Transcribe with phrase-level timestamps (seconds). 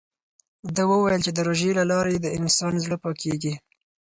[0.75, 3.53] ده وویل چې د روژې له لارې د انسان زړه پاکېږي.